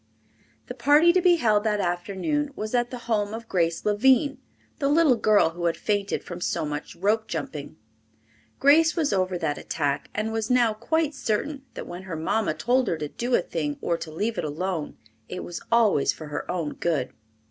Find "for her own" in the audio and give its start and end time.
16.11-16.73